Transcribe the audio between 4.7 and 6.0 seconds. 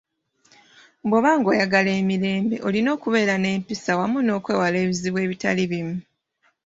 ebizibu ebitali bimu.